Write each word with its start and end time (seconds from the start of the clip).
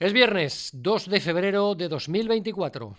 Es 0.00 0.12
viernes 0.12 0.70
2 0.72 1.08
de 1.08 1.20
febrero 1.20 1.76
de 1.76 1.88
2024. 1.88 2.96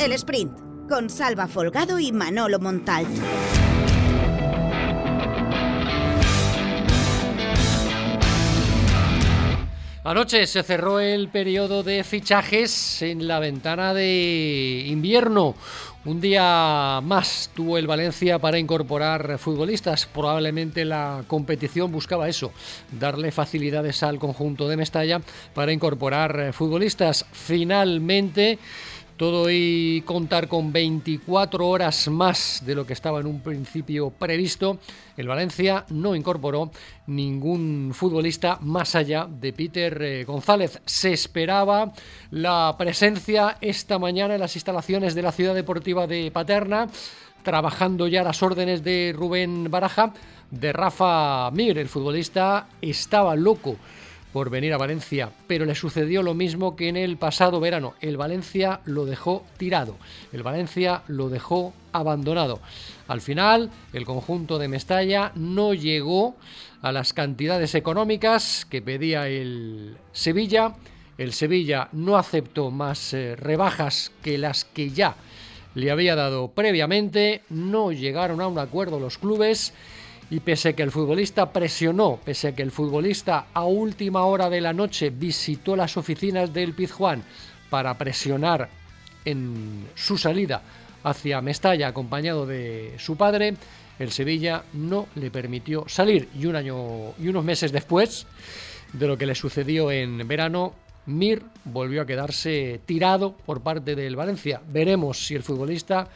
El 0.00 0.12
sprint 0.12 0.58
con 0.88 1.08
Salva 1.08 1.46
Folgado 1.46 2.00
y 2.00 2.10
Manolo 2.10 2.58
Montal. 2.58 3.06
Anoche 10.04 10.48
se 10.48 10.64
cerró 10.64 10.98
el 10.98 11.28
periodo 11.28 11.84
de 11.84 12.02
fichajes 12.02 13.02
en 13.02 13.28
la 13.28 13.38
ventana 13.38 13.94
de 13.94 14.82
invierno. 14.88 15.54
Un 16.04 16.20
día 16.20 17.00
más 17.00 17.48
tuvo 17.54 17.78
el 17.78 17.86
Valencia 17.86 18.40
para 18.40 18.58
incorporar 18.58 19.38
futbolistas. 19.38 20.06
Probablemente 20.06 20.84
la 20.84 21.22
competición 21.28 21.92
buscaba 21.92 22.28
eso, 22.28 22.50
darle 22.90 23.30
facilidades 23.30 24.02
al 24.02 24.18
conjunto 24.18 24.66
de 24.66 24.76
Mestalla 24.76 25.20
para 25.54 25.70
incorporar 25.72 26.52
futbolistas. 26.52 27.24
Finalmente 27.30 28.58
todo 29.16 29.50
y 29.50 30.02
contar 30.06 30.48
con 30.48 30.72
24 30.72 31.66
horas 31.66 32.08
más 32.08 32.62
de 32.64 32.74
lo 32.74 32.86
que 32.86 32.92
estaba 32.92 33.20
en 33.20 33.26
un 33.26 33.40
principio 33.40 34.10
previsto, 34.10 34.78
el 35.16 35.28
Valencia 35.28 35.84
no 35.90 36.14
incorporó 36.14 36.70
ningún 37.06 37.92
futbolista 37.94 38.58
más 38.60 38.94
allá 38.94 39.28
de 39.28 39.52
Peter 39.52 40.02
eh, 40.02 40.24
González. 40.24 40.80
Se 40.84 41.12
esperaba 41.12 41.92
la 42.30 42.74
presencia 42.78 43.58
esta 43.60 43.98
mañana 43.98 44.34
en 44.34 44.40
las 44.40 44.56
instalaciones 44.56 45.14
de 45.14 45.22
la 45.22 45.32
Ciudad 45.32 45.54
Deportiva 45.54 46.06
de 46.06 46.30
Paterna, 46.30 46.88
trabajando 47.42 48.08
ya 48.08 48.22
las 48.22 48.42
órdenes 48.42 48.82
de 48.82 49.14
Rubén 49.16 49.70
Baraja, 49.70 50.12
de 50.50 50.72
Rafa 50.72 51.50
Mir. 51.50 51.78
El 51.78 51.88
futbolista 51.88 52.66
estaba 52.80 53.36
loco 53.36 53.76
por 54.32 54.50
venir 54.50 54.72
a 54.72 54.78
Valencia, 54.78 55.30
pero 55.46 55.64
le 55.64 55.74
sucedió 55.74 56.22
lo 56.22 56.34
mismo 56.34 56.74
que 56.76 56.88
en 56.88 56.96
el 56.96 57.16
pasado 57.16 57.60
verano. 57.60 57.94
El 58.00 58.16
Valencia 58.16 58.80
lo 58.84 59.04
dejó 59.04 59.44
tirado, 59.58 59.96
el 60.32 60.42
Valencia 60.42 61.02
lo 61.06 61.28
dejó 61.28 61.74
abandonado. 61.92 62.60
Al 63.08 63.20
final, 63.20 63.70
el 63.92 64.04
conjunto 64.04 64.58
de 64.58 64.68
Mestalla 64.68 65.32
no 65.34 65.74
llegó 65.74 66.34
a 66.80 66.92
las 66.92 67.12
cantidades 67.12 67.74
económicas 67.74 68.66
que 68.68 68.82
pedía 68.82 69.28
el 69.28 69.96
Sevilla. 70.12 70.74
El 71.18 71.32
Sevilla 71.32 71.88
no 71.92 72.16
aceptó 72.16 72.70
más 72.70 73.12
eh, 73.12 73.36
rebajas 73.36 74.12
que 74.22 74.38
las 74.38 74.64
que 74.64 74.90
ya 74.90 75.14
le 75.74 75.90
había 75.90 76.16
dado 76.16 76.48
previamente. 76.48 77.42
No 77.50 77.92
llegaron 77.92 78.40
a 78.40 78.48
un 78.48 78.58
acuerdo 78.58 78.98
los 78.98 79.18
clubes 79.18 79.72
y 80.32 80.40
pese 80.40 80.70
a 80.70 80.72
que 80.72 80.82
el 80.82 80.90
futbolista 80.90 81.52
presionó, 81.52 82.18
pese 82.24 82.48
a 82.48 82.54
que 82.54 82.62
el 82.62 82.70
futbolista 82.70 83.48
a 83.52 83.64
última 83.64 84.24
hora 84.24 84.48
de 84.48 84.62
la 84.62 84.72
noche 84.72 85.10
visitó 85.10 85.76
las 85.76 85.98
oficinas 85.98 86.54
del 86.54 86.72
Pizjuán 86.72 87.22
para 87.68 87.98
presionar 87.98 88.70
en 89.26 89.88
su 89.94 90.16
salida 90.16 90.62
hacia 91.04 91.42
Mestalla 91.42 91.88
acompañado 91.88 92.46
de 92.46 92.94
su 92.98 93.14
padre, 93.14 93.56
el 93.98 94.10
Sevilla 94.10 94.64
no 94.72 95.06
le 95.16 95.30
permitió 95.30 95.84
salir 95.86 96.30
y 96.34 96.46
un 96.46 96.56
año 96.56 97.12
y 97.18 97.28
unos 97.28 97.44
meses 97.44 97.70
después 97.70 98.26
de 98.94 99.06
lo 99.06 99.18
que 99.18 99.26
le 99.26 99.34
sucedió 99.34 99.90
en 99.90 100.26
verano, 100.26 100.72
Mir 101.04 101.42
volvió 101.64 102.00
a 102.00 102.06
quedarse 102.06 102.80
tirado 102.86 103.32
por 103.34 103.60
parte 103.60 103.94
del 103.94 104.16
Valencia. 104.16 104.62
Veremos 104.66 105.26
si 105.26 105.34
el 105.34 105.42
futbolista 105.42 106.08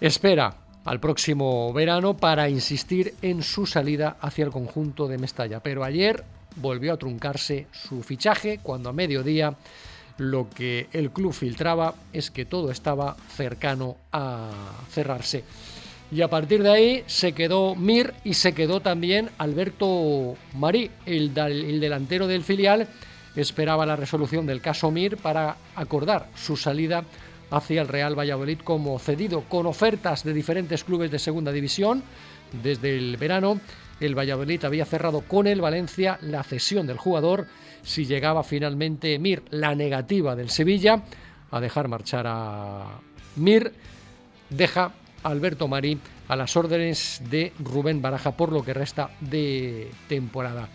espera 0.00 0.67
al 0.88 1.00
próximo 1.00 1.70
verano 1.74 2.16
para 2.16 2.48
insistir 2.48 3.12
en 3.20 3.42
su 3.42 3.66
salida 3.66 4.16
hacia 4.22 4.46
el 4.46 4.50
conjunto 4.50 5.06
de 5.06 5.18
Mestalla. 5.18 5.60
Pero 5.60 5.84
ayer 5.84 6.24
volvió 6.56 6.94
a 6.94 6.96
truncarse 6.96 7.66
su 7.72 8.02
fichaje 8.02 8.58
cuando 8.62 8.88
a 8.88 8.94
mediodía 8.94 9.54
lo 10.16 10.48
que 10.48 10.88
el 10.94 11.10
club 11.10 11.34
filtraba 11.34 11.94
es 12.14 12.30
que 12.30 12.46
todo 12.46 12.70
estaba 12.70 13.16
cercano 13.36 13.98
a 14.12 14.50
cerrarse. 14.90 15.44
Y 16.10 16.22
a 16.22 16.28
partir 16.28 16.62
de 16.62 16.70
ahí 16.70 17.04
se 17.06 17.32
quedó 17.32 17.74
Mir 17.74 18.14
y 18.24 18.32
se 18.32 18.54
quedó 18.54 18.80
también 18.80 19.28
Alberto 19.36 20.36
Marí, 20.54 20.90
el, 21.04 21.36
el 21.36 21.80
delantero 21.80 22.26
del 22.26 22.42
filial, 22.42 22.88
esperaba 23.36 23.84
la 23.84 23.94
resolución 23.94 24.46
del 24.46 24.62
caso 24.62 24.90
Mir 24.90 25.18
para 25.18 25.58
acordar 25.76 26.30
su 26.34 26.56
salida 26.56 27.04
hacia 27.50 27.80
el 27.80 27.88
Real 27.88 28.18
Valladolid 28.18 28.58
como 28.60 28.98
cedido 28.98 29.42
con 29.48 29.66
ofertas 29.66 30.24
de 30.24 30.32
diferentes 30.32 30.84
clubes 30.84 31.10
de 31.10 31.18
segunda 31.18 31.52
división. 31.52 32.02
Desde 32.62 32.96
el 32.96 33.16
verano, 33.16 33.60
el 34.00 34.16
Valladolid 34.16 34.64
había 34.64 34.84
cerrado 34.84 35.22
con 35.22 35.46
el 35.46 35.60
Valencia 35.60 36.18
la 36.22 36.42
cesión 36.42 36.86
del 36.86 36.98
jugador 36.98 37.46
si 37.82 38.06
llegaba 38.06 38.42
finalmente 38.42 39.18
Mir, 39.18 39.42
la 39.50 39.74
negativa 39.74 40.36
del 40.36 40.50
Sevilla 40.50 41.02
a 41.50 41.60
dejar 41.60 41.88
marchar 41.88 42.26
a 42.26 43.00
Mir, 43.36 43.72
deja 44.50 44.92
Alberto 45.22 45.68
Marí 45.68 45.98
a 46.28 46.36
las 46.36 46.56
órdenes 46.56 47.22
de 47.30 47.52
Rubén 47.58 48.02
Baraja 48.02 48.32
por 48.32 48.52
lo 48.52 48.62
que 48.62 48.74
resta 48.74 49.10
de 49.20 49.90
temporada. 50.08 50.68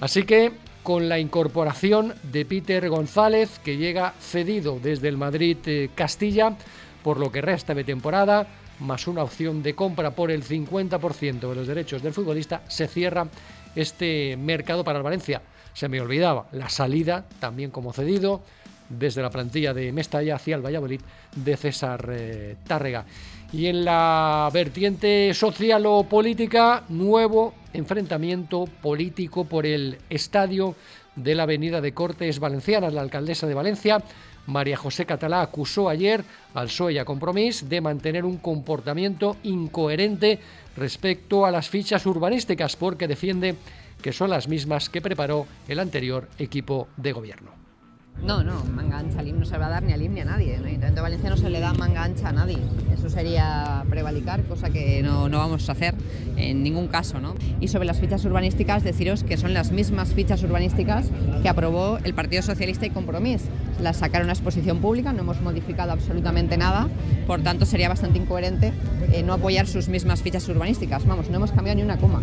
Así 0.00 0.22
que 0.22 0.52
con 0.82 1.08
la 1.08 1.18
incorporación 1.18 2.14
de 2.22 2.44
Peter 2.44 2.88
González, 2.88 3.58
que 3.60 3.76
llega 3.76 4.14
cedido 4.20 4.78
desde 4.82 5.08
el 5.08 5.16
Madrid 5.16 5.56
eh, 5.66 5.90
Castilla 5.94 6.56
por 7.02 7.18
lo 7.18 7.30
que 7.30 7.40
resta 7.40 7.74
de 7.74 7.84
temporada, 7.84 8.46
más 8.80 9.06
una 9.06 9.22
opción 9.22 9.62
de 9.62 9.74
compra 9.74 10.12
por 10.12 10.30
el 10.30 10.44
50% 10.44 11.40
de 11.40 11.54
los 11.54 11.66
derechos 11.66 12.02
del 12.02 12.12
futbolista, 12.12 12.62
se 12.68 12.88
cierra 12.88 13.26
este 13.74 14.36
mercado 14.36 14.84
para 14.84 14.98
el 14.98 15.04
Valencia. 15.04 15.42
Se 15.72 15.88
me 15.88 16.00
olvidaba 16.00 16.46
la 16.52 16.68
salida, 16.68 17.24
también 17.40 17.70
como 17.70 17.92
cedido, 17.92 18.42
desde 18.88 19.22
la 19.22 19.30
plantilla 19.30 19.72
de 19.72 19.90
Mestalla 19.92 20.36
hacia 20.36 20.56
el 20.56 20.64
Valladolid 20.64 21.00
de 21.34 21.56
César 21.56 22.08
eh, 22.12 22.56
Tárrega. 22.66 23.04
Y 23.52 23.66
en 23.66 23.84
la 23.84 24.50
vertiente 24.52 25.32
social 25.34 25.84
o 25.86 26.04
política, 26.04 26.84
nuevo 26.88 27.54
enfrentamiento 27.72 28.66
político 28.80 29.44
por 29.44 29.66
el 29.66 29.98
estadio 30.10 30.74
de 31.16 31.34
la 31.34 31.44
Avenida 31.44 31.80
de 31.80 31.92
Cortes 31.92 32.38
Valencianas. 32.38 32.92
La 32.92 33.02
alcaldesa 33.02 33.46
de 33.46 33.54
Valencia, 33.54 34.02
María 34.46 34.76
José 34.76 35.06
Catalá, 35.06 35.42
acusó 35.42 35.88
ayer 35.88 36.24
al 36.54 36.66
PSOE 36.66 36.94
y 36.94 36.98
a 36.98 37.04
Compromís 37.04 37.68
de 37.68 37.80
mantener 37.80 38.24
un 38.24 38.38
comportamiento 38.38 39.36
incoherente 39.42 40.38
respecto 40.76 41.46
a 41.46 41.50
las 41.50 41.68
fichas 41.68 42.06
urbanísticas, 42.06 42.76
porque 42.76 43.08
defiende 43.08 43.56
que 44.00 44.12
son 44.12 44.30
las 44.30 44.48
mismas 44.48 44.88
que 44.88 45.00
preparó 45.00 45.46
el 45.68 45.78
anterior 45.78 46.28
equipo 46.38 46.88
de 46.96 47.12
gobierno. 47.12 47.61
No, 48.20 48.44
no, 48.44 48.64
manga 48.66 48.98
ancha 48.98 49.18
al 49.18 49.38
no 49.38 49.44
se 49.44 49.58
va 49.58 49.66
a 49.66 49.70
dar 49.70 49.82
ni 49.82 49.92
al 49.92 50.14
ni 50.14 50.20
a 50.20 50.24
nadie. 50.24 50.54
Ayuntamiento 50.54 50.94
de 50.94 51.00
Valencia 51.00 51.28
no 51.28 51.36
se 51.36 51.50
le 51.50 51.58
da 51.58 51.74
manga 51.74 52.04
ancha 52.04 52.28
a 52.28 52.32
nadie. 52.32 52.58
Eso 52.94 53.10
sería 53.10 53.84
prevalicar, 53.90 54.44
cosa 54.44 54.70
que 54.70 55.02
no, 55.02 55.28
no, 55.28 55.38
vamos 55.38 55.68
a 55.68 55.72
hacer 55.72 55.94
en 56.36 56.62
ningún 56.62 56.86
caso. 56.86 57.20
¿no? 57.20 57.34
Y 57.60 57.68
sobre 57.68 57.86
las 57.86 57.98
fichas 57.98 58.24
urbanísticas, 58.24 58.84
deciros 58.84 59.24
que 59.24 59.36
son 59.36 59.54
las 59.54 59.72
mismas 59.72 60.12
fichas 60.12 60.42
urbanísticas 60.44 61.06
que 61.42 61.48
aprobó 61.48 61.98
el 62.04 62.14
Partido 62.14 62.42
Socialista 62.42 62.86
y 62.86 62.90
Compromís. 62.90 63.42
Las 63.80 63.96
sacaron 63.96 64.28
a 64.28 64.32
exposición 64.32 64.78
pública, 64.78 65.12
no 65.12 65.22
hemos 65.22 65.40
modificado 65.40 65.90
absolutamente 65.90 66.56
nada, 66.56 66.88
por 67.26 67.42
tanto 67.42 67.66
sería 67.66 67.88
bastante 67.88 68.18
incoherente 68.18 68.72
eh, 69.12 69.24
no 69.24 69.32
apoyar 69.32 69.66
sus 69.66 69.88
mismas 69.88 70.22
fichas 70.22 70.48
urbanísticas. 70.48 71.04
Vamos, 71.06 71.28
no 71.28 71.36
hemos 71.36 71.50
cambiado 71.50 71.76
ni 71.76 71.82
una 71.82 71.96
coma. 71.96 72.22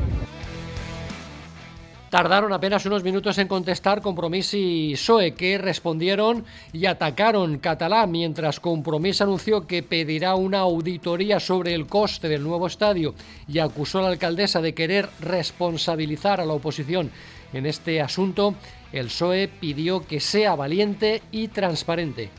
Tardaron 2.10 2.52
apenas 2.54 2.88
unos 2.88 3.04
minutos 3.04 3.38
en 3.38 3.48
contestar 3.48 4.02
Compromís 4.02 4.56
y 4.56 4.94
PSOE, 4.94 5.36
que 5.36 5.60
respondieron 5.60 6.44
y 6.74 6.88
atacaron 6.88 7.60
Catalá, 7.60 8.08
mientras 8.08 8.60
Compromís 8.60 9.22
anunció 9.22 9.68
que 9.68 9.84
pedirá 9.84 10.34
una 10.34 10.60
auditoría 10.60 11.40
sobre 11.40 11.76
el 11.76 11.86
coste 11.86 12.28
del 12.28 12.42
nuevo 12.42 12.66
estadio 12.66 13.14
y 13.48 13.60
acusó 13.60 14.00
a 14.00 14.04
la 14.04 14.08
alcaldesa 14.08 14.60
de 14.60 14.74
querer 14.74 15.08
responsabilizar 15.20 16.42
a 16.42 16.46
la 16.46 16.54
oposición 16.54 17.12
en 17.54 17.68
este 17.68 18.02
asunto. 18.02 18.56
El 18.92 19.06
PSOE 19.06 19.48
pidió 19.48 20.04
que 20.08 20.20
sea 20.20 20.56
valiente 20.56 21.22
y 21.32 21.50
transparente. 21.50 22.32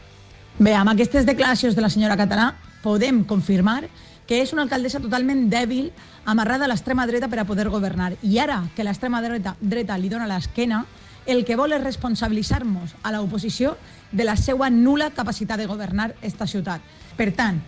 De 0.58 1.80
la 1.80 1.90
señora 1.90 2.16
Catalá 2.16 2.56
podemos 2.82 3.24
confirmar 3.28 3.88
és 4.38 4.52
una 4.54 4.62
alcaldessa 4.62 5.00
totalment 5.02 5.48
dèbil, 5.50 5.90
amarrada 6.24 6.66
a 6.66 6.70
l'extrema 6.70 7.06
dreta 7.10 7.26
per 7.28 7.40
a 7.42 7.46
poder 7.48 7.66
governar. 7.68 8.12
I 8.22 8.38
ara 8.38 8.62
que 8.76 8.84
l'extrema 8.86 9.22
dreta, 9.24 9.56
dreta 9.60 9.98
li 9.98 10.08
dona 10.12 10.28
l'esquena, 10.30 10.84
el 11.26 11.44
que 11.44 11.56
vol 11.56 11.74
és 11.74 11.82
responsabilitzar-nos 11.82 12.94
a 13.02 13.12
l'oposició 13.12 13.74
de 14.12 14.24
la 14.24 14.36
seva 14.36 14.70
nula 14.70 15.10
capacitat 15.10 15.58
de 15.58 15.66
governar 15.66 16.14
esta 16.22 16.46
ciutat. 16.46 16.80
Per 17.16 17.32
tant, 17.34 17.60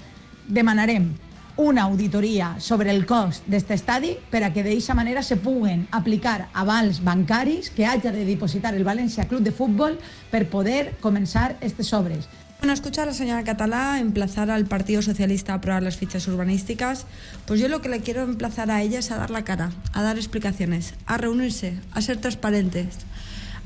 demanarem 0.48 1.10
una 1.56 1.82
auditoria 1.82 2.56
sobre 2.58 2.90
el 2.90 3.04
cost 3.06 3.44
d'aquest 3.46 3.74
estadi 3.76 4.14
per 4.30 4.40
a 4.42 4.52
que 4.52 4.62
d'aquesta 4.64 4.94
manera 4.96 5.22
se 5.22 5.36
puguen 5.36 5.86
aplicar 5.90 6.48
avals 6.54 7.02
bancaris 7.04 7.70
que 7.70 7.86
hagi 7.86 8.08
de 8.08 8.24
dipositar 8.24 8.74
el 8.74 8.84
València 8.84 9.28
Club 9.28 9.42
de 9.42 9.52
Futbol 9.52 9.98
per 10.30 10.48
poder 10.48 10.96
començar 11.00 11.52
aquestes 11.52 11.92
obres. 11.92 12.28
Bueno, 12.62 12.74
escuchar 12.74 13.02
a 13.02 13.06
la 13.06 13.12
señora 13.12 13.42
Catalá 13.42 13.98
emplazar 13.98 14.48
al 14.48 14.66
Partido 14.66 15.02
Socialista 15.02 15.52
a 15.52 15.56
aprobar 15.56 15.82
las 15.82 15.96
fichas 15.96 16.28
urbanísticas, 16.28 17.06
pues 17.44 17.58
yo 17.58 17.66
lo 17.66 17.82
que 17.82 17.88
le 17.88 18.02
quiero 18.02 18.22
emplazar 18.22 18.70
a 18.70 18.80
ella 18.82 19.00
es 19.00 19.10
a 19.10 19.16
dar 19.16 19.30
la 19.30 19.42
cara, 19.42 19.72
a 19.92 20.00
dar 20.00 20.16
explicaciones, 20.16 20.94
a 21.06 21.18
reunirse, 21.18 21.74
a 21.90 22.00
ser 22.00 22.18
transparentes, 22.18 22.98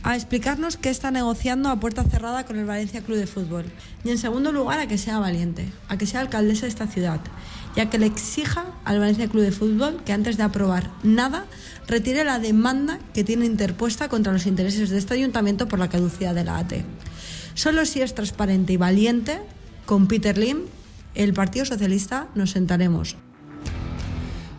a 0.02 0.16
explicarnos 0.16 0.78
qué 0.78 0.88
está 0.88 1.10
negociando 1.10 1.69
a 1.69 1.78
puerta 1.78 2.04
cerrada 2.04 2.46
con 2.46 2.56
el 2.56 2.64
Valencia 2.64 3.02
Club 3.02 3.19
de 3.19 3.26
Fútbol. 3.26 3.66
Y 4.02 4.12
en 4.12 4.16
segundo 4.16 4.50
lugar, 4.50 4.81
a 4.81 4.88
que 4.88 4.96
sea 4.96 5.19
valiente, 5.19 5.70
a 5.90 5.98
que 5.98 6.06
sea 6.06 6.20
alcaldesa 6.20 6.62
de 6.62 6.69
esta 6.69 6.87
ciudad, 6.87 7.20
ya 7.76 7.90
que 7.90 7.98
le 7.98 8.06
exija 8.06 8.64
al 8.87 8.98
Valencia 8.98 9.28
Club 9.28 9.43
de 9.43 9.52
Fútbol 9.52 10.02
que 10.06 10.14
antes 10.14 10.38
de 10.38 10.44
aprobar 10.44 10.90
nada 11.02 11.44
retire 11.87 12.25
la 12.25 12.38
demanda 12.38 12.98
que 13.12 13.25
tiene 13.25 13.44
interpuesta 13.44 14.08
contra 14.08 14.32
los 14.32 14.46
intereses 14.46 14.88
de 14.88 14.96
este 14.96 15.12
ayuntamiento 15.12 15.69
por 15.69 15.78
la 15.78 15.90
caducidad 15.90 16.34
de 16.34 16.44
la 16.44 16.56
AT. 16.56 16.72
Solo 17.56 17.87
si 17.87 18.03
es 18.03 18.14
transparente 18.14 18.75
y 18.75 18.76
valiente, 18.76 19.41
con 19.87 20.08
Peter 20.08 20.37
Lim, 20.37 20.67
el 21.14 21.32
Partido 21.32 21.64
Socialista, 21.64 22.29
nos 22.35 22.50
sentaremos 22.50 23.17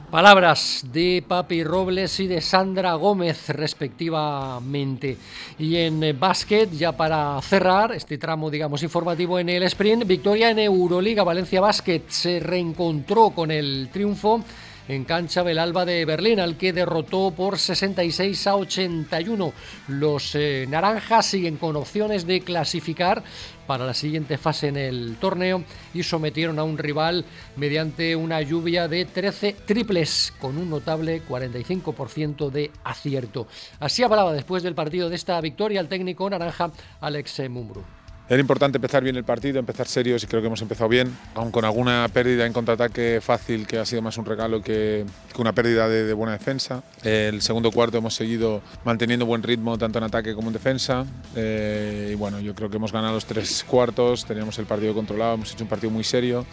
Palabras 0.09 0.83
de 0.91 1.23
Papi 1.27 1.63
Robles 1.63 2.19
y 2.19 2.25
de 2.25 2.41
Sandra 2.41 2.95
Gómez, 2.95 3.49
respectivamente. 3.49 5.15
Y 5.59 5.75
en 5.75 6.17
básquet, 6.19 6.71
ya 6.71 6.97
para 6.97 7.39
cerrar 7.43 7.91
este 7.91 8.17
tramo, 8.17 8.49
digamos, 8.49 8.81
informativo 8.81 9.37
en 9.37 9.49
el 9.49 9.61
sprint, 9.63 10.07
victoria 10.07 10.49
en 10.49 10.57
Euroliga. 10.57 11.23
Valencia 11.23 11.61
Basket 11.61 12.01
se 12.07 12.39
reencontró 12.39 13.29
con 13.29 13.51
el 13.51 13.89
triunfo 13.93 14.43
en 14.87 15.03
cancha 15.03 15.41
Alba 15.41 15.85
de 15.85 16.05
Berlín, 16.05 16.39
al 16.39 16.57
que 16.57 16.73
derrotó 16.73 17.31
por 17.31 17.57
66 17.57 18.47
a 18.47 18.55
81. 18.55 19.53
Los 19.87 20.35
eh, 20.35 20.65
naranjas 20.69 21.25
siguen 21.25 21.57
con 21.57 21.75
opciones 21.75 22.25
de 22.25 22.41
clasificar 22.41 23.23
para 23.65 23.85
la 23.85 23.93
siguiente 23.93 24.37
fase 24.37 24.69
en 24.69 24.77
el 24.77 25.17
torneo 25.19 25.63
y 25.93 26.03
sometieron 26.03 26.57
a 26.57 26.63
un 26.63 26.77
rival 26.77 27.25
mediante 27.57 28.15
una 28.15 28.41
lluvia 28.41 28.87
de 28.87 29.05
13 29.05 29.55
triples 29.65 30.33
con 30.39 30.57
un 30.57 30.69
notable 30.69 31.21
45% 31.27 32.49
de 32.49 32.71
acierto. 32.83 33.47
Así 33.79 34.03
hablaba 34.03 34.31
después 34.33 34.63
del 34.63 34.75
partido 34.75 35.09
de 35.09 35.15
esta 35.15 35.39
victoria 35.41 35.81
el 35.81 35.89
técnico 35.89 36.29
naranja 36.29 36.71
Alex 37.01 37.49
Mumbrú. 37.49 37.96
Era 38.29 38.41
importante 38.41 38.77
empezar 38.77 39.03
bien 39.03 39.15
el 39.15 39.23
partido, 39.23 39.57
empezar 39.57 39.87
serios 39.87 40.21
y 40.21 40.27
creo 40.27 40.41
que 40.41 40.47
hemos 40.47 40.61
empezado 40.61 40.89
bien, 40.89 41.15
aun 41.33 41.49
con 41.49 41.63
alguna 41.63 42.05
pérdida 42.11 42.45
en 42.45 42.51
contraataque 42.51 43.21
fácil 43.21 43.65
que 43.65 43.79
ha 43.79 43.85
sido 43.85 44.01
más 44.01 44.17
un 44.17 44.25
regalo 44.25 44.61
que, 44.61 45.05
una 45.37 45.53
pérdida 45.53 45.87
de, 45.87 46.11
buena 46.11 46.33
defensa. 46.33 46.83
El 47.03 47.41
segundo 47.41 47.71
cuarto 47.71 47.99
hemos 47.99 48.15
seguido 48.15 48.61
manteniendo 48.83 49.25
buen 49.25 49.43
ritmo 49.43 49.77
tanto 49.77 49.99
en 49.99 50.03
ataque 50.03 50.35
como 50.35 50.47
en 50.47 50.53
defensa 50.53 51.05
eh, 51.37 52.09
y 52.11 52.15
bueno, 52.15 52.41
yo 52.41 52.53
creo 52.53 52.69
que 52.69 52.75
hemos 52.75 52.91
ganado 52.91 53.13
los 53.13 53.25
tres 53.25 53.63
cuartos, 53.63 54.25
teníamos 54.25 54.59
el 54.59 54.65
partido 54.65 54.93
controlado, 54.93 55.35
hemos 55.35 55.53
hecho 55.53 55.63
un 55.63 55.69
partido 55.69 55.91
muy 55.91 56.03
serio. 56.03 56.45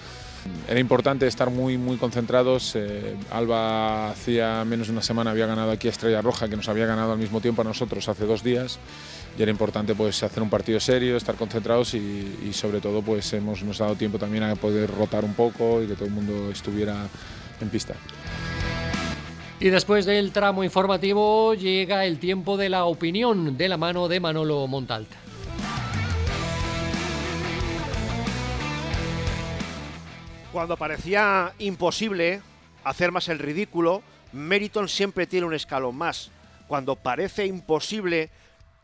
Era 0.69 0.79
importante 0.79 1.27
estar 1.27 1.51
muy, 1.51 1.79
muy 1.79 1.97
concentrados. 1.97 2.77
Eh, 2.77 3.17
Alba 3.33 4.11
hacía 4.11 4.63
menos 4.65 4.89
de 4.89 4.93
una 4.93 5.03
semana 5.03 5.31
había 5.31 5.47
ganado 5.47 5.73
aquí 5.73 5.89
a 5.89 5.91
Estrella 5.91 6.21
Roja, 6.21 6.49
que 6.49 6.57
nos 6.57 6.69
había 6.69 6.87
ganado 6.87 7.13
al 7.13 7.19
mismo 7.19 7.41
tiempo 7.41 7.63
a 7.63 7.65
nosotros 7.65 8.09
hace 8.09 8.27
dos 8.27 8.45
días 8.45 8.79
y 9.37 9.43
era 9.43 9.51
importante 9.51 9.95
pues 9.95 10.23
hacer 10.23 10.43
un 10.43 10.51
partido 10.51 10.79
serio, 10.79 11.17
estar 11.17 11.35
concentrados 11.35 11.95
y, 11.95 12.53
sobre 12.53 12.81
todo 12.81 13.03
pues 13.03 13.33
hemos 13.33 13.63
nos 13.63 13.79
dado 13.79 13.97
tiempo 13.97 14.19
también 14.19 14.45
a 14.45 14.55
poder 14.55 14.91
rotar 14.91 15.25
un 15.25 15.35
poco 15.35 15.83
y 15.83 15.87
que 15.87 15.95
todo 15.95 16.07
el 16.07 16.13
mundo 16.13 16.51
estuviera 16.51 17.09
en 17.61 17.69
pista. 17.69 17.95
Y 19.61 19.71
después 19.71 20.05
del 20.05 20.33
tramo 20.33 20.63
informativo 20.63 21.55
llega 21.55 22.05
el 22.05 22.19
tiempo 22.19 22.57
de 22.57 22.69
la 22.69 22.85
opinión 22.85 23.57
de 23.57 23.69
la 23.69 23.77
mano 23.77 24.09
de 24.09 24.21
Manolo 24.21 24.67
Montalt. 24.67 25.09
Cuando 30.53 30.77
parecía 30.77 31.53
imposible 31.59 32.41
hacer 32.85 33.11
más 33.11 33.29
el 33.29 33.41
ridículo, 33.41 34.03
Meriton 34.33 34.89
siempre 34.89 35.27
tiene 35.27 35.47
un 35.47 35.55
escalón 35.55 35.97
más. 35.97 36.31
Cuando 36.69 36.95
parece 36.95 37.47
imposible 37.47 38.31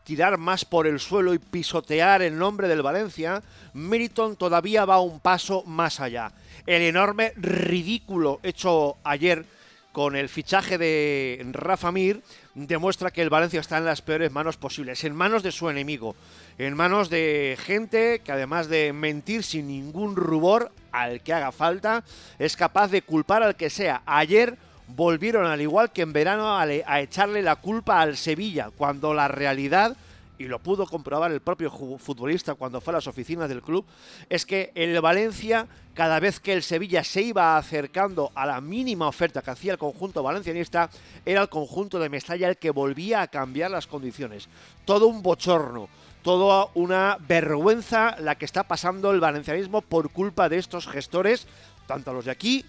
tirar 0.03 0.37
más 0.37 0.65
por 0.65 0.87
el 0.87 0.99
suelo 0.99 1.33
y 1.33 1.39
pisotear 1.39 2.21
el 2.21 2.37
nombre 2.37 2.67
del 2.67 2.81
Valencia, 2.81 3.41
Meriton 3.73 4.35
todavía 4.35 4.85
va 4.85 4.99
un 4.99 5.19
paso 5.19 5.63
más 5.65 5.99
allá. 5.99 6.31
El 6.65 6.81
enorme 6.81 7.33
ridículo 7.35 8.39
hecho 8.43 8.97
ayer 9.03 9.45
con 9.91 10.15
el 10.15 10.29
fichaje 10.29 10.77
de 10.77 11.45
Rafa 11.51 11.91
Mir 11.91 12.21
demuestra 12.55 13.11
que 13.11 13.21
el 13.21 13.29
Valencia 13.29 13.59
está 13.59 13.77
en 13.77 13.85
las 13.85 14.01
peores 14.01 14.31
manos 14.31 14.57
posibles, 14.57 15.03
en 15.03 15.15
manos 15.15 15.43
de 15.43 15.51
su 15.51 15.69
enemigo, 15.69 16.15
en 16.57 16.75
manos 16.75 17.09
de 17.09 17.57
gente 17.61 18.21
que 18.23 18.31
además 18.31 18.67
de 18.67 18.93
mentir 18.93 19.43
sin 19.43 19.67
ningún 19.67 20.15
rubor 20.15 20.71
al 20.91 21.21
que 21.21 21.33
haga 21.33 21.51
falta, 21.51 22.03
es 22.39 22.55
capaz 22.55 22.89
de 22.89 23.01
culpar 23.01 23.43
al 23.43 23.55
que 23.55 23.69
sea. 23.69 24.01
Ayer 24.05 24.57
volvieron 24.95 25.45
al 25.45 25.61
igual 25.61 25.91
que 25.91 26.01
en 26.01 26.13
verano 26.13 26.57
a, 26.57 26.99
echarle 26.99 27.41
la 27.41 27.55
culpa 27.55 28.01
al 28.01 28.17
Sevilla, 28.17 28.69
cuando 28.75 29.13
la 29.13 29.27
realidad 29.27 29.95
y 30.37 30.45
lo 30.45 30.57
pudo 30.57 30.87
comprobar 30.87 31.31
el 31.31 31.41
propio 31.41 31.69
futbolista 31.69 32.55
cuando 32.55 32.81
fue 32.81 32.93
a 32.93 32.97
las 32.97 33.05
oficinas 33.05 33.47
del 33.47 33.61
club, 33.61 33.85
es 34.27 34.43
que 34.43 34.71
el 34.73 34.99
Valencia, 34.99 35.67
cada 35.93 36.19
vez 36.19 36.39
que 36.39 36.53
el 36.53 36.63
Sevilla 36.63 37.03
se 37.03 37.21
iba 37.21 37.57
acercando 37.57 38.31
a 38.33 38.47
la 38.47 38.59
mínima 38.59 39.07
oferta 39.07 39.43
que 39.43 39.51
hacía 39.51 39.73
el 39.73 39.77
conjunto 39.77 40.23
valencianista, 40.23 40.89
era 41.25 41.43
el 41.43 41.49
conjunto 41.49 41.99
de 41.99 42.09
Mestalla 42.09 42.49
el 42.49 42.57
que 42.57 42.71
volvía 42.71 43.21
a 43.21 43.27
cambiar 43.27 43.69
las 43.69 43.85
condiciones. 43.85 44.49
Todo 44.83 45.05
un 45.05 45.21
bochorno, 45.21 45.89
toda 46.23 46.69
una 46.73 47.17
vergüenza 47.19 48.15
la 48.19 48.33
que 48.33 48.45
está 48.45 48.63
pasando 48.63 49.11
el 49.11 49.19
valencianismo 49.19 49.81
por 49.81 50.09
culpa 50.09 50.49
de 50.49 50.57
estos 50.57 50.87
gestores, 50.87 51.45
tanto 51.85 52.13
los 52.13 52.25
de 52.25 52.31
aquí 52.31 52.65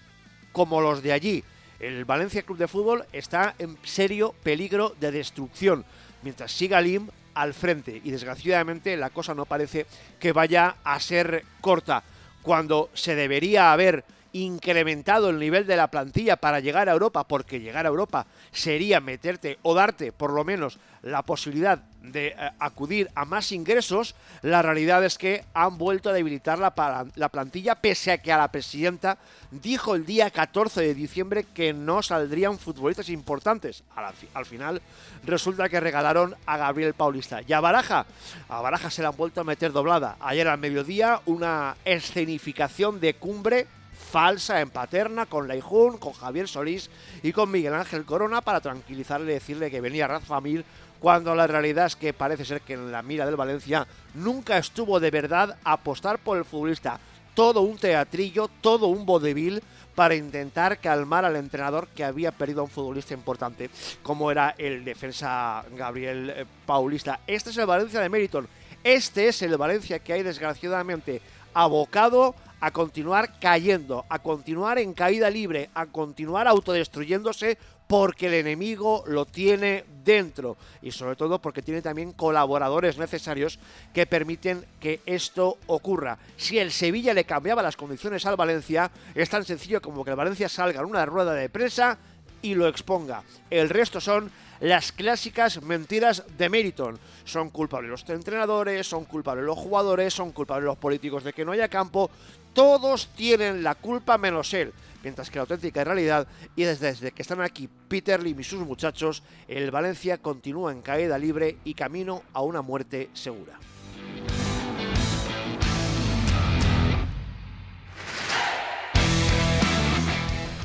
como 0.51 0.79
los 0.79 1.01
de 1.01 1.11
allí 1.11 1.43
el 1.83 2.05
Valencia 2.05 2.43
Club 2.43 2.57
de 2.57 2.67
Fútbol 2.67 3.05
está 3.11 3.55
en 3.59 3.77
serio 3.83 4.33
peligro 4.43 4.95
de 4.99 5.11
destrucción, 5.11 5.83
mientras 6.21 6.51
siga 6.51 6.79
Lim 6.79 7.09
al 7.33 7.53
frente 7.53 7.99
y 8.03 8.11
desgraciadamente 8.11 8.95
la 8.95 9.09
cosa 9.09 9.33
no 9.33 9.45
parece 9.45 9.85
que 10.19 10.31
vaya 10.31 10.77
a 10.83 10.99
ser 10.99 11.43
corta, 11.61 12.03
cuando 12.41 12.89
se 12.93 13.15
debería 13.15 13.73
haber 13.73 14.05
incrementado 14.33 15.29
el 15.29 15.39
nivel 15.39 15.65
de 15.65 15.77
la 15.77 15.89
plantilla 15.89 16.35
para 16.35 16.59
llegar 16.59 16.89
a 16.89 16.93
Europa, 16.93 17.27
porque 17.27 17.59
llegar 17.59 17.85
a 17.85 17.89
Europa 17.89 18.25
sería 18.51 18.99
meterte 18.99 19.59
o 19.61 19.73
darte 19.73 20.11
por 20.11 20.33
lo 20.33 20.43
menos 20.43 20.79
la 21.03 21.21
posibilidad 21.21 21.79
de 22.01 22.27
eh, 22.27 22.35
acudir 22.59 23.09
a 23.13 23.25
más 23.25 23.51
ingresos, 23.51 24.15
la 24.41 24.61
realidad 24.61 25.03
es 25.03 25.17
que 25.17 25.43
han 25.53 25.77
vuelto 25.77 26.09
a 26.09 26.13
debilitar 26.13 26.59
la, 26.59 26.73
la, 27.15 27.29
plantilla, 27.29 27.75
pese 27.75 28.11
a 28.11 28.17
que 28.17 28.31
a 28.31 28.37
la 28.37 28.51
presidenta 28.51 29.17
dijo 29.51 29.95
el 29.95 30.05
día 30.05 30.31
14 30.31 30.81
de 30.81 30.95
diciembre 30.95 31.45
que 31.53 31.73
no 31.73 32.01
saldrían 32.01 32.57
futbolistas 32.57 33.09
importantes. 33.09 33.83
Al, 33.95 34.13
al 34.33 34.45
final 34.45 34.81
resulta 35.25 35.69
que 35.69 35.79
regalaron 35.79 36.35
a 36.45 36.57
Gabriel 36.57 36.93
Paulista. 36.93 37.41
Y 37.45 37.53
a 37.53 37.59
Baraja, 37.59 38.05
a 38.49 38.61
Baraja 38.61 38.89
se 38.89 39.01
le 39.01 39.09
han 39.09 39.17
vuelto 39.17 39.41
a 39.41 39.45
meter 39.45 39.71
doblada. 39.71 40.17
Ayer 40.21 40.47
al 40.47 40.57
mediodía 40.57 41.21
una 41.25 41.75
escenificación 41.85 42.99
de 42.99 43.13
cumbre 43.15 43.67
falsa 44.13 44.61
en 44.61 44.69
Paterna 44.69 45.25
con 45.25 45.47
Leijun, 45.47 45.97
con 45.97 46.13
Javier 46.13 46.47
Solís 46.47 46.87
y 47.23 47.31
con 47.31 47.49
Miguel 47.49 47.73
Ángel 47.73 48.05
Corona 48.05 48.41
para 48.41 48.61
tranquilizarle 48.61 49.31
y 49.31 49.33
decirle 49.33 49.71
que 49.71 49.81
venía 49.81 50.05
Rafa 50.05 50.39
Mir 50.39 50.63
cuando 50.99 51.33
la 51.33 51.47
realidad 51.47 51.87
es 51.87 51.95
que 51.95 52.13
parece 52.13 52.45
ser 52.45 52.61
que 52.61 52.73
en 52.73 52.91
la 52.91 53.01
mira 53.01 53.25
del 53.25 53.35
Valencia 53.35 53.87
nunca 54.13 54.59
estuvo 54.59 54.99
de 54.99 55.09
verdad 55.09 55.57
apostar 55.63 56.19
por 56.19 56.37
el 56.37 56.45
futbolista. 56.45 56.99
Todo 57.33 57.61
un 57.61 57.75
teatrillo, 57.75 58.51
todo 58.61 58.85
un 58.85 59.03
vodevil 59.03 59.63
para 59.95 60.13
intentar 60.13 60.77
calmar 60.77 61.25
al 61.25 61.35
entrenador 61.35 61.87
que 61.87 62.03
había 62.03 62.31
perdido 62.31 62.61
a 62.61 62.65
un 62.65 62.69
futbolista 62.69 63.15
importante, 63.15 63.71
como 64.03 64.29
era 64.29 64.53
el 64.59 64.85
defensa 64.85 65.65
Gabriel 65.75 66.29
eh, 66.29 66.45
Paulista. 66.67 67.21
Este 67.25 67.49
es 67.49 67.57
el 67.57 67.65
Valencia 67.65 67.99
de 67.99 68.09
Meriton. 68.09 68.47
Este 68.83 69.29
es 69.29 69.41
el 69.41 69.57
Valencia 69.57 69.97
que 69.97 70.13
hay 70.13 70.21
desgraciadamente 70.21 71.19
abocado 71.55 72.35
a 72.63 72.71
continuar 72.71 73.39
cayendo, 73.41 74.05
a 74.07 74.19
continuar 74.19 74.79
en 74.79 74.93
caída 74.93 75.29
libre, 75.29 75.69
a 75.73 75.85
continuar 75.87 76.47
autodestruyéndose 76.47 77.57
porque 77.87 78.27
el 78.27 78.35
enemigo 78.35 79.03
lo 79.05 79.25
tiene 79.25 79.83
dentro 80.05 80.55
y 80.81 80.91
sobre 80.91 81.17
todo 81.17 81.39
porque 81.39 81.61
tiene 81.61 81.81
también 81.81 82.13
colaboradores 82.13 82.97
necesarios 82.97 83.59
que 83.93 84.05
permiten 84.05 84.63
que 84.79 85.01
esto 85.05 85.57
ocurra. 85.67 86.17
Si 86.37 86.57
el 86.57 86.71
Sevilla 86.71 87.13
le 87.13 87.25
cambiaba 87.25 87.61
las 87.61 87.75
condiciones 87.75 88.25
al 88.25 88.37
Valencia, 88.37 88.89
es 89.13 89.29
tan 89.29 89.43
sencillo 89.43 89.81
como 89.81 90.05
que 90.05 90.11
el 90.11 90.15
Valencia 90.15 90.47
salga 90.47 90.79
en 90.79 90.87
una 90.87 91.05
rueda 91.05 91.33
de 91.33 91.49
prensa 91.49 91.97
y 92.43 92.53
lo 92.53 92.67
exponga. 92.67 93.23
El 93.49 93.69
resto 93.69 93.99
son 93.99 94.29
las 94.59 94.91
clásicas 94.91 95.63
mentiras 95.63 96.23
de 96.37 96.49
Meriton. 96.49 96.99
Son 97.25 97.49
culpables 97.49 97.89
los 97.89 98.09
entrenadores, 98.09 98.85
son 98.85 99.05
culpables 99.05 99.45
los 99.45 99.57
jugadores, 99.57 100.13
son 100.13 100.31
culpables 100.31 100.65
los 100.65 100.77
políticos 100.77 101.23
de 101.23 101.33
que 101.33 101.43
no 101.43 101.53
haya 101.53 101.67
campo. 101.67 102.11
Todos 102.53 103.07
tienen 103.15 103.63
la 103.63 103.73
culpa 103.73 104.19
menos 104.19 104.53
él. 104.53 104.71
Mientras 105.01 105.29
que 105.29 105.37
la 105.37 105.41
auténtica 105.41 105.83
realidad, 105.83 106.27
y 106.55 106.63
desde, 106.63 106.87
desde 106.87 107.11
que 107.11 107.23
están 107.23 107.41
aquí 107.41 107.67
Peter 107.87 108.21
Lim 108.21 108.39
y 108.39 108.43
sus 108.43 108.65
muchachos, 108.65 109.23
el 109.47 109.71
Valencia 109.71 110.17
continúa 110.19 110.71
en 110.71 110.81
caída 110.81 111.17
libre 111.17 111.57
y 111.65 111.73
camino 111.73 112.23
a 112.31 112.41
una 112.41 112.61
muerte 112.61 113.09
segura. 113.13 113.59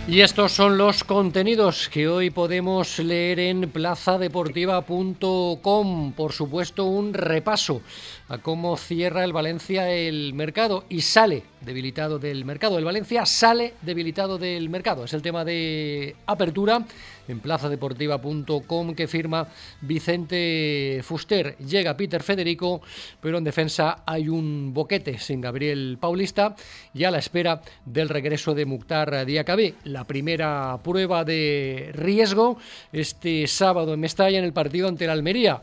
Y 0.09 0.23
estos 0.23 0.53
son 0.53 0.79
los 0.79 1.05
contenidos 1.05 1.91
que 1.91 2.09
hoy 2.09 2.31
podemos 2.31 2.99
leer 2.99 3.41
en 3.41 3.71
plazadeportiva.com. 3.71 6.13
Por 6.13 6.33
supuesto, 6.33 6.87
un 6.87 7.13
repaso 7.13 7.83
a 8.31 8.39
cómo 8.39 8.79
cierra 8.79 9.25
el 9.25 9.35
Valencia 9.35 9.91
el 9.91 10.33
mercado 10.33 10.87
y 10.89 11.03
sale 11.03 11.43
debilitado 11.61 12.19
del 12.19 12.47
mercado. 12.47 12.79
El 12.79 12.85
Valencia 12.85 13.27
sale 13.27 13.75
debilitado 13.83 14.39
del 14.39 14.71
mercado. 14.71 15.05
Es 15.05 15.13
el 15.13 15.23
tema 15.23 15.45
de 15.45 16.17
apertura 16.27 16.85
en 17.27 17.41
plazadeportiva.com 17.41 18.95
que 18.95 19.07
firma 19.07 19.49
Vicente 19.81 21.01
Fuster. 21.03 21.57
Llega 21.59 21.97
Peter 21.97 22.23
Federico, 22.23 22.81
pero 23.21 23.39
en 23.39 23.45
defensa 23.45 24.03
hay 24.07 24.29
un 24.29 24.73
boquete 24.73 25.19
sin 25.19 25.41
Gabriel 25.41 25.99
Paulista 26.01 26.55
y 26.95 27.05
a 27.05 27.11
la 27.11 27.19
espera 27.19 27.61
del 27.85 28.09
regreso 28.09 28.55
de 28.55 28.65
Mukhtar 28.65 29.27
Diakabé. 29.27 29.75
Primera 30.05 30.79
prueba 30.83 31.25
de 31.25 31.91
riesgo 31.95 32.59
este 32.93 33.47
sábado 33.47 33.95
en 33.95 34.01
Mestalla 34.01 34.39
en 34.39 34.45
el 34.45 34.53
partido 34.53 34.89
ante 34.89 35.07
la 35.07 35.13
Almería. 35.13 35.61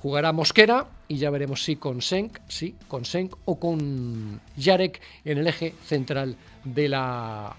Jugará 0.00 0.32
Mosquera 0.32 0.86
y 1.08 1.16
ya 1.16 1.30
veremos 1.30 1.62
si 1.62 1.76
con 1.76 2.02
Senk, 2.02 2.38
sí, 2.48 2.74
con 2.88 3.04
Senk 3.04 3.34
o 3.44 3.58
con 3.60 4.40
Yarek 4.56 5.00
en 5.24 5.38
el 5.38 5.46
eje 5.46 5.74
central 5.86 6.36
de 6.64 6.88
la 6.88 7.54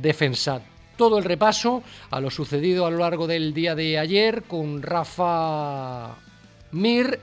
defensa 0.00 0.60
todo 0.98 1.16
el 1.18 1.24
repaso 1.24 1.82
a 2.10 2.20
lo 2.20 2.28
sucedido 2.28 2.84
a 2.84 2.90
lo 2.90 2.98
largo 2.98 3.26
del 3.26 3.54
día 3.54 3.74
de 3.74 3.98
ayer 3.98 4.42
con 4.42 4.82
Rafa 4.82 6.16
Mir 6.72 7.20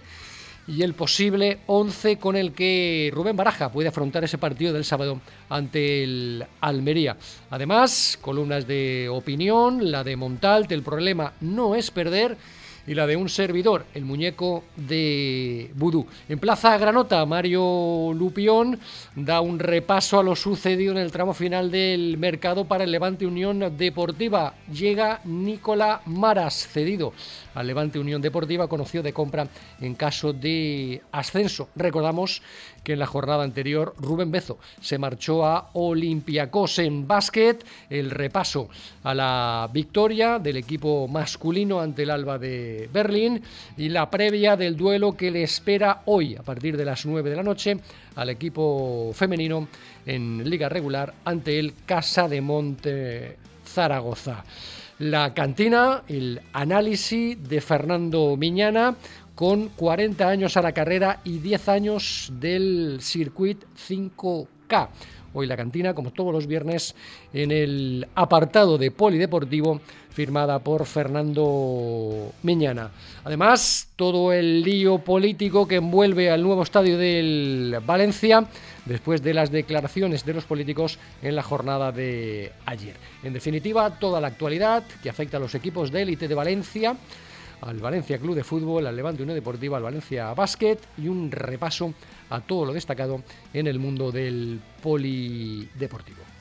y 0.67 0.81
el 0.81 0.93
posible 0.93 1.60
11 1.67 2.17
con 2.17 2.36
el 2.36 2.53
que 2.53 3.12
Rubén 3.13 3.36
Baraja 3.36 3.72
puede 3.72 3.89
afrontar 3.89 4.24
ese 4.24 4.38
partido 4.38 4.74
del 4.74 4.86
sábado 4.86 5.19
ante 5.50 6.03
el 6.03 6.45
Almería. 6.62 7.17
Además, 7.51 8.17
columnas 8.22 8.67
de 8.67 9.07
opinión, 9.10 9.91
la 9.91 10.03
de 10.03 10.15
Montalt, 10.15 10.72
el 10.72 10.81
problema 10.81 11.34
no 11.41 11.75
es 11.75 11.91
perder 11.91 12.38
y 12.88 12.94
la 12.94 13.08
de 13.08 13.15
un 13.15 13.30
servidor, 13.30 13.86
el 13.94 14.06
muñeco 14.06 14.63
de 14.75 15.72
Vudú. 15.75 16.06
En 16.30 16.39
Plaza 16.39 16.77
Granota, 16.77 17.25
Mario 17.25 18.13
Lupión 18.13 18.80
da 19.15 19.42
un 19.42 19.60
repaso 19.60 20.20
a 20.20 20.24
lo 20.24 20.36
sucedido 20.36 20.92
en 20.92 21.00
el 21.00 21.12
tramo 21.12 21.34
final 21.34 21.72
del 21.72 22.18
mercado 22.18 22.65
para 22.65 22.84
el 22.84 22.92
Levante 22.92 23.25
Unión 23.25 23.75
Deportiva. 23.77 24.54
Llega 24.72 25.22
Nicola 25.25 26.01
Maras, 26.06 26.68
cedido 26.68 27.13
al 27.56 27.68
Levante 27.68 28.00
Unión 28.00 28.22
Deportiva, 28.22 28.68
conocido 28.68 29.04
de 29.04 29.13
compra 29.13 29.48
en 29.80 29.96
caso 29.96 30.34
de 30.34 31.01
ascenso. 31.12 31.70
Recordamos 31.75 32.42
que 32.84 32.94
en 32.94 33.00
la 33.00 33.08
jornada 33.08 33.44
anterior 33.44 33.96
Rubén 33.98 34.32
Bezo 34.32 34.60
se 34.80 34.98
marchó 34.98 35.46
a 35.46 35.72
Olympiacos 35.74 36.80
en 36.80 37.08
básquet. 37.08 37.65
El 37.89 38.12
repaso 38.12 38.70
a 39.04 39.13
la 39.13 39.70
victoria 39.74 40.38
del 40.39 40.58
equipo 40.58 41.08
masculino 41.08 41.80
ante 41.80 42.04
el 42.04 42.12
Alba 42.12 42.38
Berlín 42.91 43.41
y 43.77 43.89
la 43.89 44.10
previa 44.10 44.55
del 44.55 44.75
duelo 44.75 45.15
que 45.15 45.32
le 45.32 45.44
espera 45.44 46.01
hoy 46.05 46.36
a 46.36 46.44
partir 46.44 46.77
de 46.77 46.86
las 46.86 47.05
9 47.05 47.29
de 47.29 47.36
la 47.36 47.44
noche 47.44 47.77
al 48.15 48.29
equipo 48.29 49.12
femenino 49.13 49.67
en 50.05 50.50
liga 50.50 50.70
regular 50.70 51.13
ante 51.25 51.60
el 51.60 51.74
Casa 51.86 52.27
de 52.27 52.41
Monte 52.41 53.38
Zaragoza. 53.65 54.44
La 55.00 55.34
cantina, 55.34 56.03
el 56.08 56.41
análisis 56.53 57.38
de 57.50 57.60
Fernando 57.60 58.38
Miñana, 58.38 58.96
con 59.36 59.67
40 59.70 60.27
años 60.27 60.55
a 60.55 60.62
la 60.62 60.72
carrera 60.72 61.20
y 61.25 61.39
10 61.39 61.70
años 61.70 62.32
del 62.39 63.00
Circuit 63.01 63.62
5K. 63.75 64.89
Hoy 65.34 65.48
la 65.48 65.58
cantina, 65.58 65.94
como 65.94 66.12
todos 66.12 66.32
los 66.32 66.48
viernes, 66.48 66.96
en 67.34 67.51
el 67.51 68.08
apartado 68.15 68.77
de 68.77 68.91
polideportivo 68.91 69.82
firmada 70.15 70.60
por 70.60 70.86
Fernando 70.86 72.31
Miñana. 72.41 72.89
Además, 73.25 73.89
todo 73.98 74.31
el 74.31 74.63
lío 74.63 75.00
político 75.00 75.67
que 75.67 75.75
envuelve 75.75 76.31
al 76.31 76.41
nuevo 76.41 76.63
estadio 76.63 76.98
del 76.98 77.77
Valencia 77.86 78.45
después 78.86 79.22
de 79.22 79.34
las 79.34 79.51
declaraciones 79.51 80.25
de 80.25 80.34
los 80.34 80.45
políticos 80.45 81.00
en 81.22 81.36
la 81.36 81.43
jornada 81.43 81.91
de 81.91 82.53
ayer. 82.65 82.95
En 83.24 83.34
definitiva, 83.34 84.00
toda 84.00 84.22
la 84.22 84.27
actualidad 84.27 84.84
que 85.03 85.10
afecta 85.10 85.36
a 85.36 85.41
los 85.41 85.53
equipos 85.53 85.91
de 85.91 86.03
élite 86.03 86.29
de 86.29 86.36
Valencia 86.36 86.95
al 87.62 87.79
Valencia 87.79 88.17
Club 88.17 88.36
de 88.36 88.43
Fútbol, 88.43 88.86
al 88.86 88.95
Levante 88.95 89.24
Unión 89.24 89.36
Deportiva, 89.36 89.77
al 89.77 89.84
Valencia 89.84 90.34
Basket 90.34 90.77
y 90.98 91.07
un 91.07 91.31
repaso 91.31 91.93
a 92.29 92.41
todo 92.41 92.65
lo 92.65 92.74
destacado 92.74 93.22
en 93.53 93.67
el 93.67 93.79
mundo 93.79 94.12
del 94.12 94.60
polideportivo. 94.84 96.35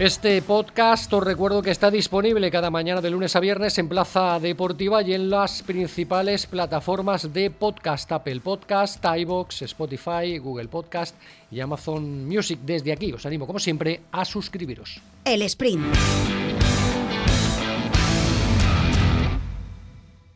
Este 0.00 0.40
podcast 0.40 1.12
os 1.12 1.22
recuerdo 1.22 1.60
que 1.60 1.70
está 1.70 1.90
disponible 1.90 2.50
cada 2.50 2.70
mañana 2.70 3.02
de 3.02 3.10
lunes 3.10 3.36
a 3.36 3.40
viernes 3.40 3.76
en 3.76 3.86
Plaza 3.86 4.40
Deportiva 4.40 5.02
y 5.02 5.12
en 5.12 5.28
las 5.28 5.62
principales 5.62 6.46
plataformas 6.46 7.34
de 7.34 7.50
podcast, 7.50 8.10
Apple 8.10 8.40
Podcast, 8.40 9.04
iBox, 9.04 9.60
Spotify, 9.60 10.38
Google 10.38 10.68
Podcast 10.68 11.14
y 11.50 11.60
Amazon 11.60 12.26
Music. 12.26 12.60
Desde 12.62 12.94
aquí 12.94 13.12
os 13.12 13.26
animo, 13.26 13.46
como 13.46 13.58
siempre, 13.58 14.00
a 14.10 14.24
suscribiros. 14.24 15.02
El 15.22 15.42
sprint. 15.42 15.84